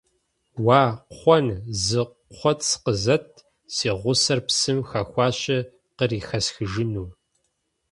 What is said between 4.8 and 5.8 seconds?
хэхуащи